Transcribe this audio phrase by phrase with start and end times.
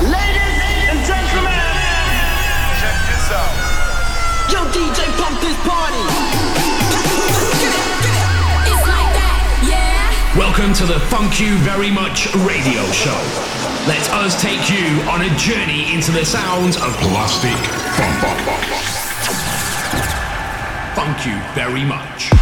[0.00, 1.60] Ladies and gentlemen,
[2.80, 3.52] check this out.
[4.48, 6.00] Yo, DJ, pump this party.
[8.64, 10.38] It's like that, yeah.
[10.38, 13.20] Welcome to the Funk You Very Much radio show.
[13.84, 17.60] Let us take you on a journey into the sounds of Plastik
[18.00, 18.24] Funk.
[20.96, 22.39] Funk you very much.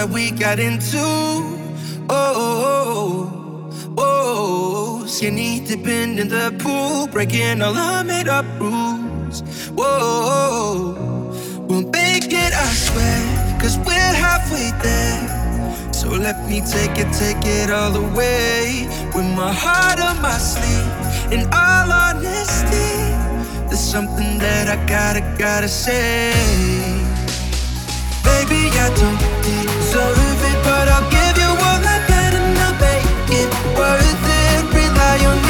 [0.00, 0.96] that we got into.
[2.08, 5.06] Oh, oh, oh, oh.
[5.06, 9.42] skinny dipping in the pool, breaking all our made up rules.
[9.76, 10.94] Whoa,
[11.68, 15.92] we'll make it, I swear, cause we're halfway there.
[15.92, 18.88] So let me take it, take it all the way.
[19.14, 22.92] With my heart on my sleeve, in all honesty,
[23.68, 26.32] there's something that I gotta, gotta say.
[28.24, 29.30] Baby, I don't
[29.90, 34.74] deserve it, but I'll give you all I got and I'll make it worth it.
[34.74, 35.49] Rely on me.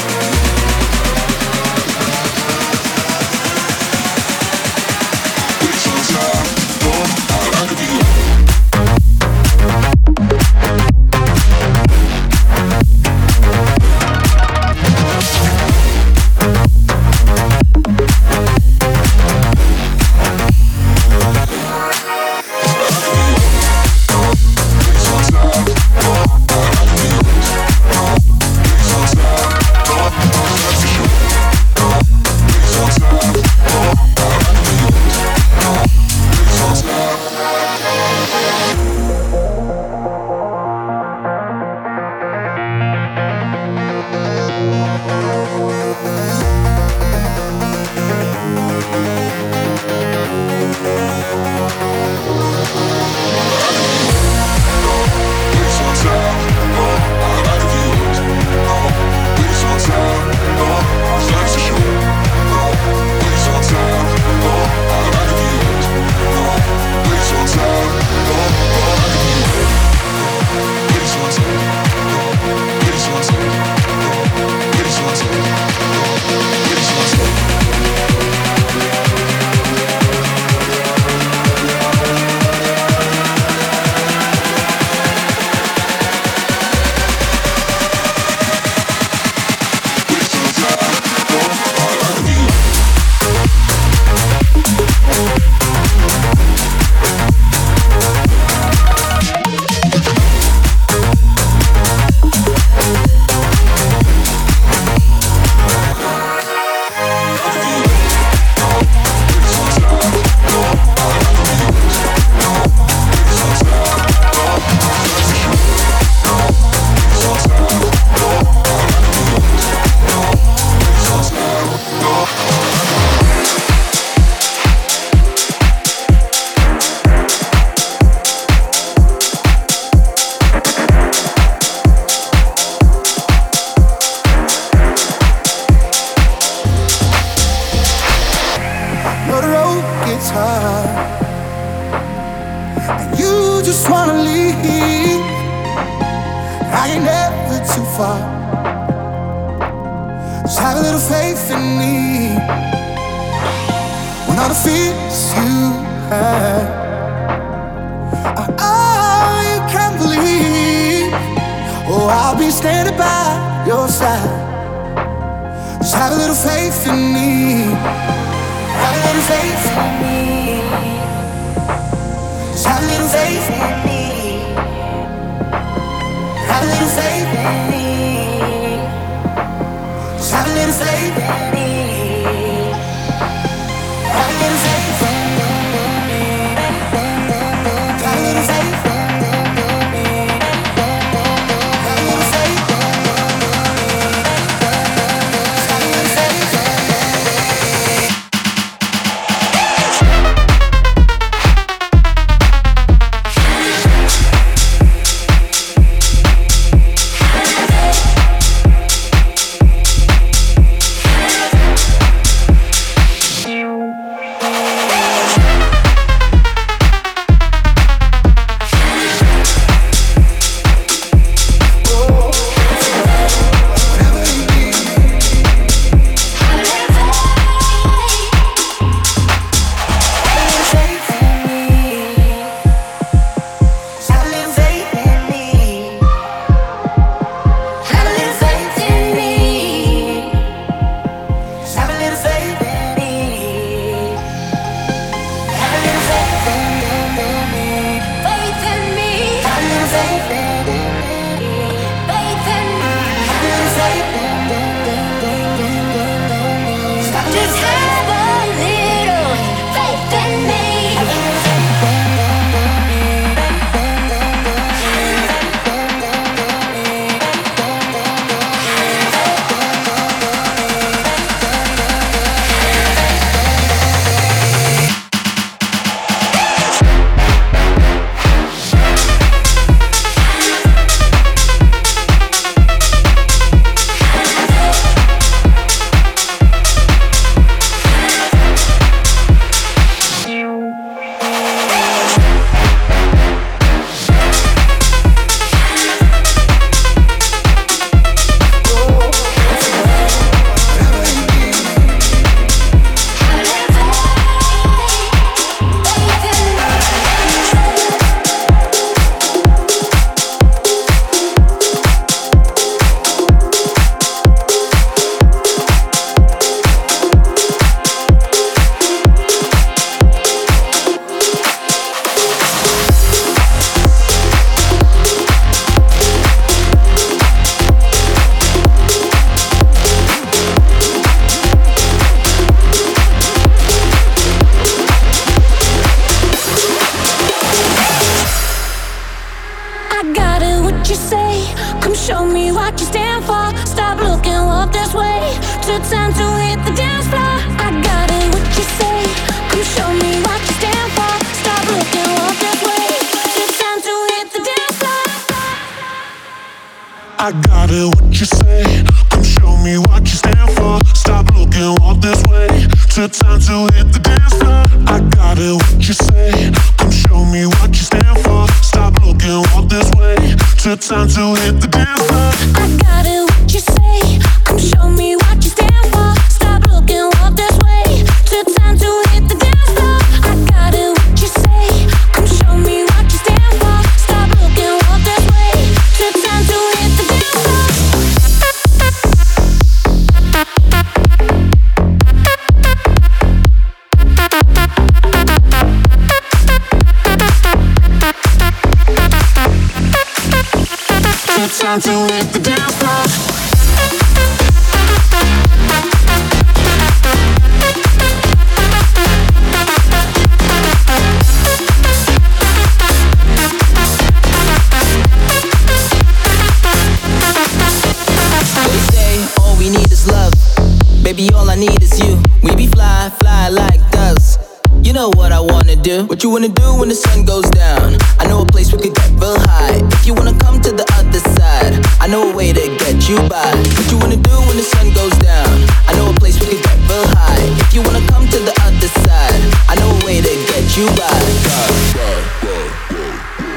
[425.81, 426.05] do.
[426.05, 427.97] What you wanna do when the sun goes down?
[428.19, 429.81] I know a place we could get real high.
[429.97, 433.17] If you wanna come to the other side, I know a way to get you
[433.29, 433.53] by.
[433.77, 435.53] What you wanna do when the sun goes down?
[435.87, 437.45] I know a place we could get real high.
[437.65, 440.85] If you wanna come to the other side, I know a way to get you
[440.99, 441.19] by.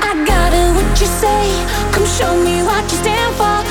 [0.09, 1.45] I got it, what you say?
[1.93, 3.64] Come show me what you stand for.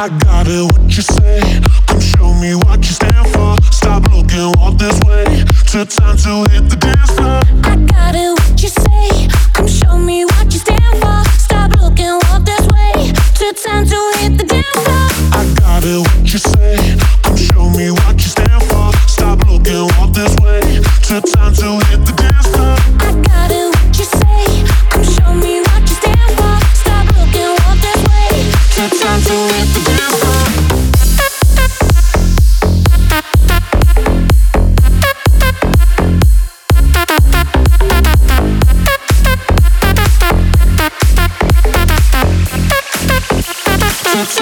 [0.00, 1.60] I got it, what you say?
[1.86, 3.60] Come show me what you stand for.
[3.70, 5.44] Stop looking, walk this way.
[5.68, 7.44] Took time to hit the dance floor.
[7.68, 9.28] I got it, what you say?
[9.52, 11.20] Come show me what you stand for.
[11.36, 13.12] Stop looking, walk this way.
[13.12, 15.08] To hit the dance floor.
[15.36, 16.96] I got it, what you say?
[17.22, 18.92] Come show me what you stand for.
[19.06, 20.80] Stop looking, walk this way.
[21.04, 22.76] Took time to hit the dance floor.
[23.04, 24.64] I got it, what you say?
[24.88, 26.56] Come show me what you stand for.
[26.72, 28.48] Stop looking, walk this way.
[28.76, 29.89] Took time to hit the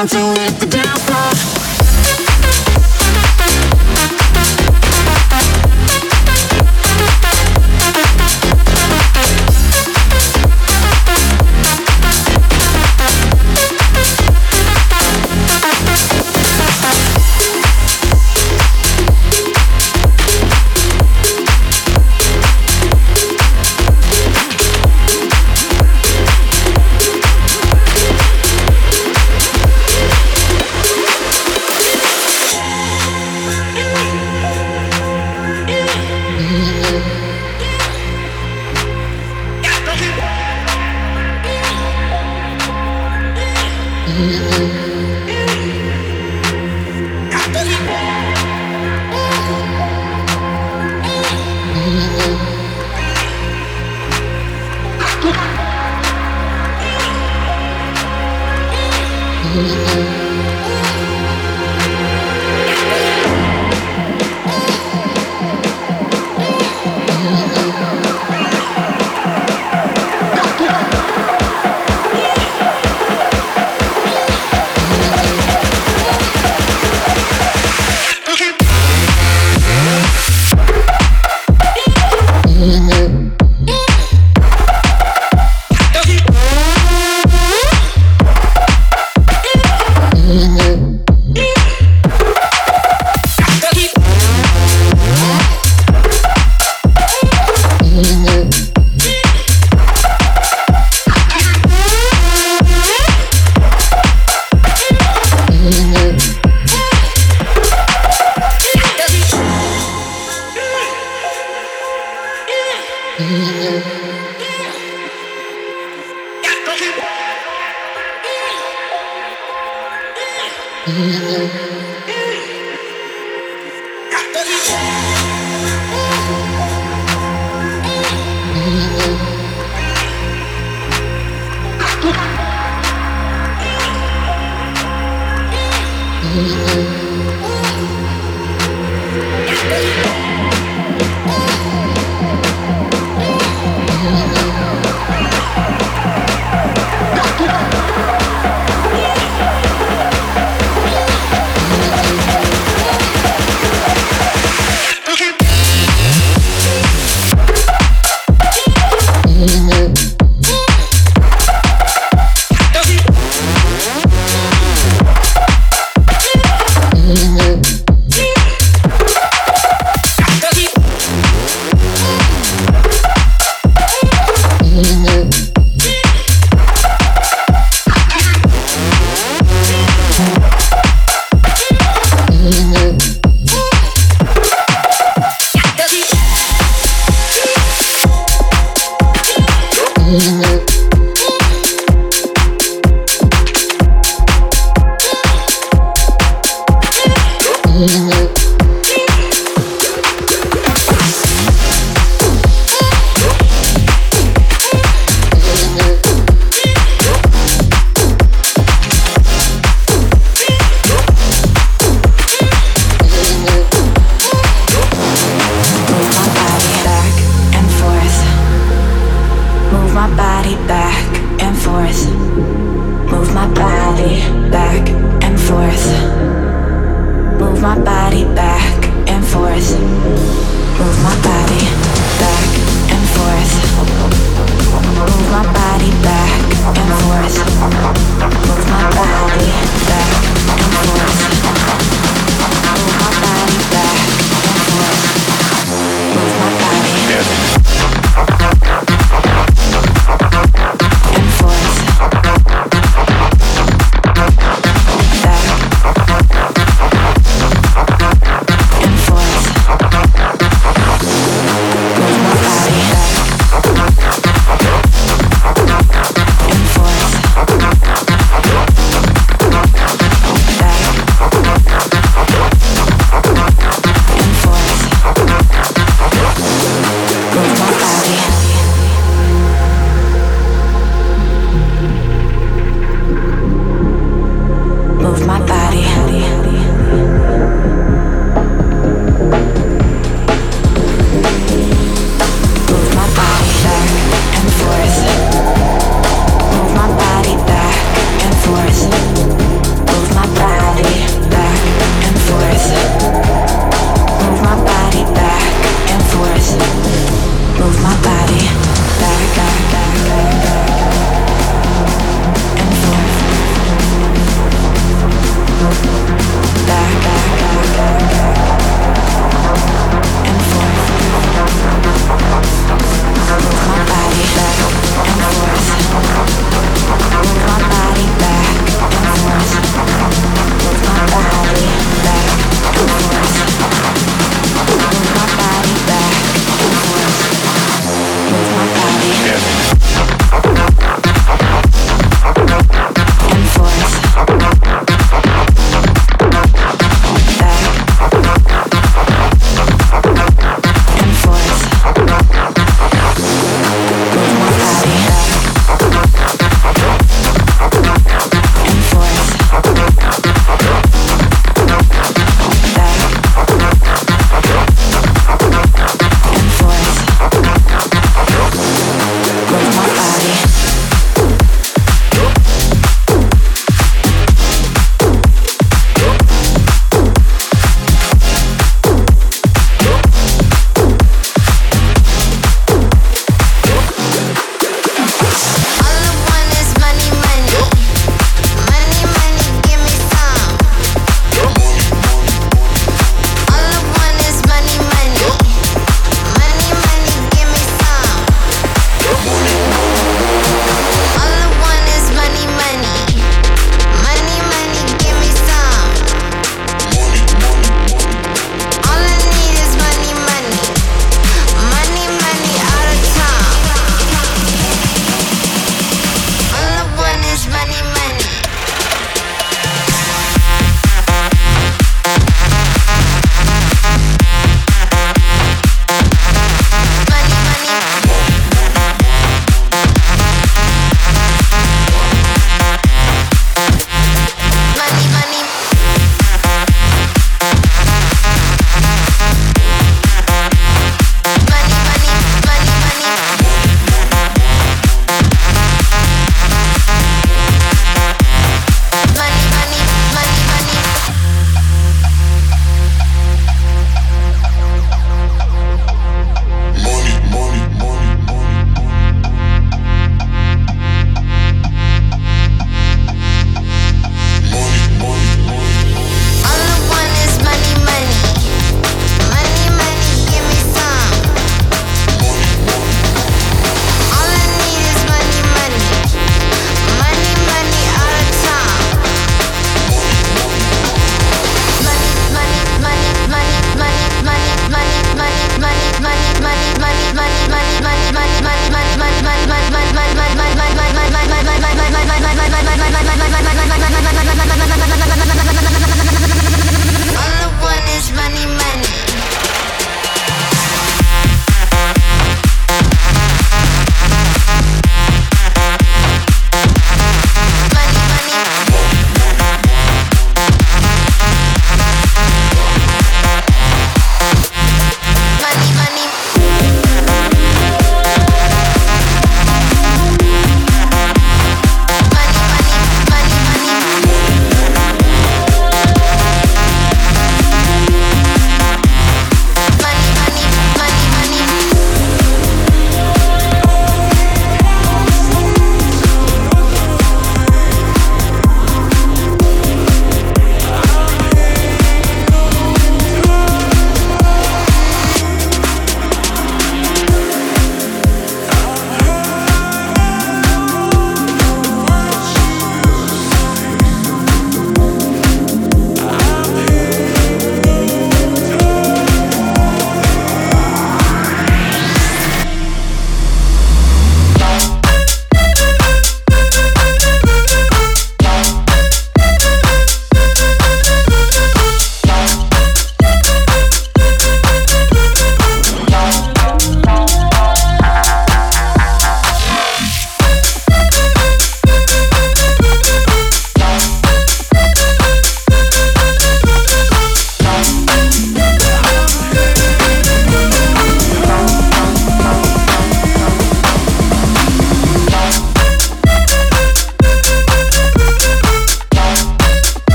[0.00, 0.29] Took to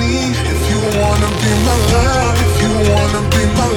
[0.00, 3.71] if you wanna be my love, if you wanna be my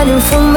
[0.00, 0.49] running from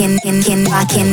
[0.00, 1.12] Keep on rocking,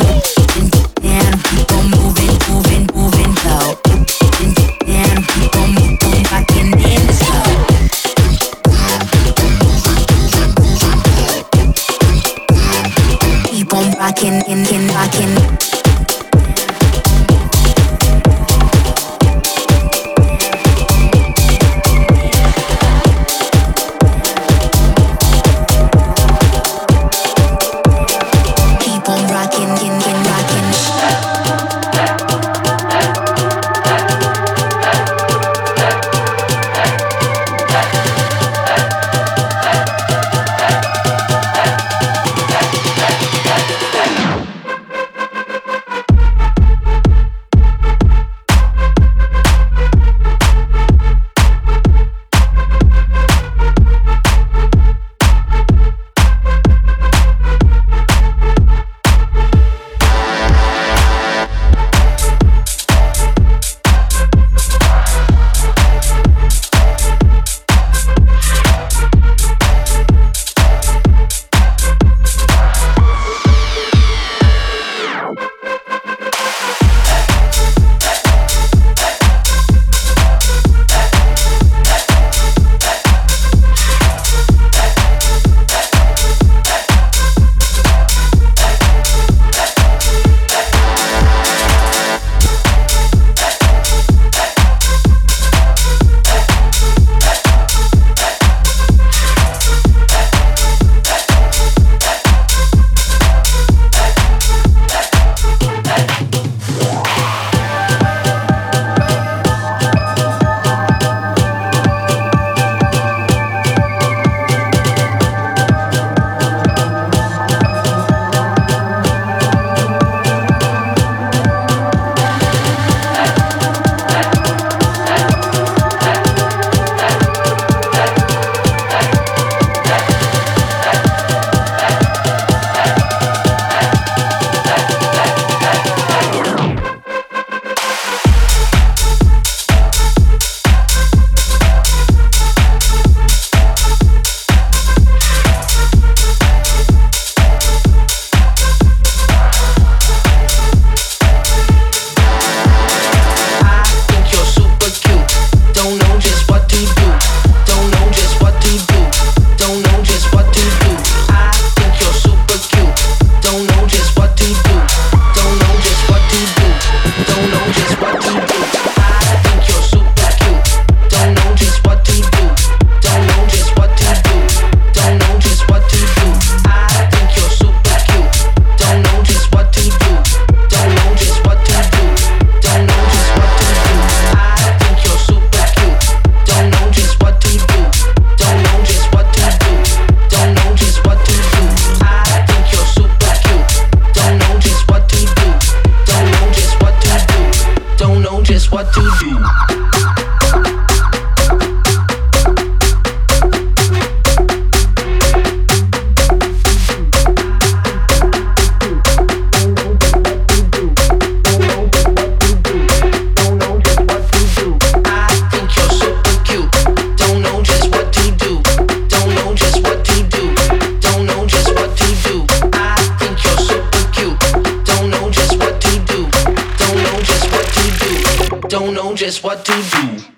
[229.18, 230.37] just what to do.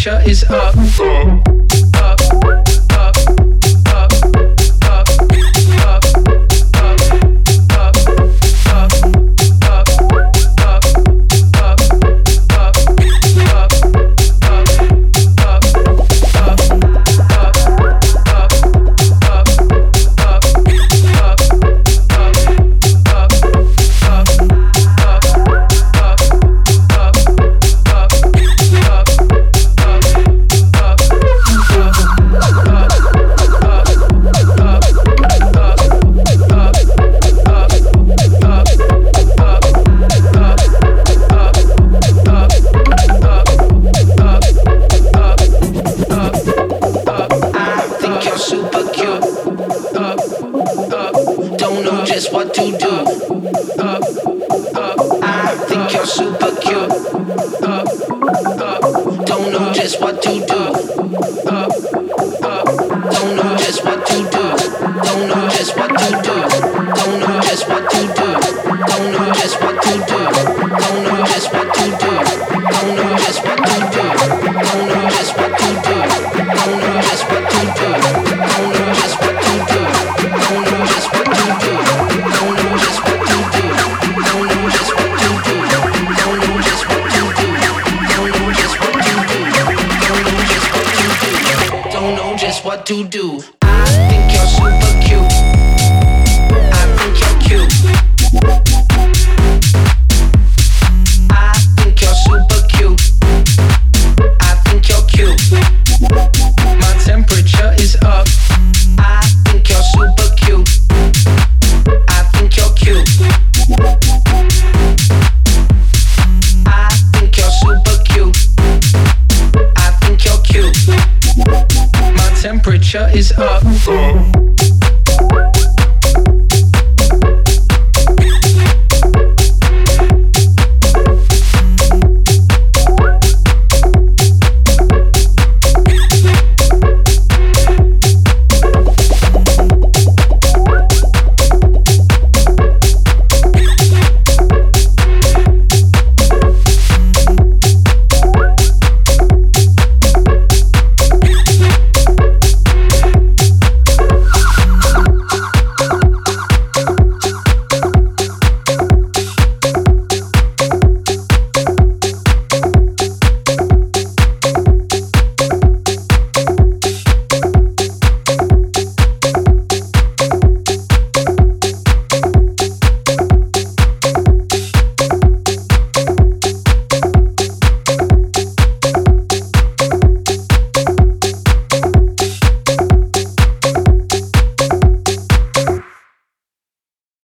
[0.00, 0.39] picture is